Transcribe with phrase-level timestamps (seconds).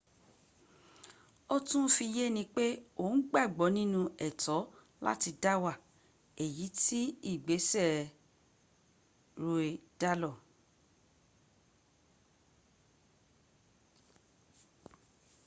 [1.53, 2.65] ó tún fi yé ni pé
[3.01, 4.59] òun gbàgbọ́ ninú ẹ̀tọ́
[5.05, 5.73] láti dáwà
[6.43, 6.99] èyí tí
[7.31, 7.89] ìgbésẹ̀
[9.41, 9.67] roe
[9.99, 10.37] dálór